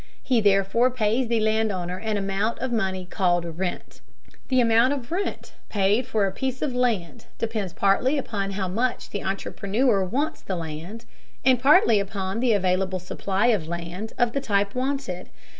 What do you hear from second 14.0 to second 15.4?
of the type wanted.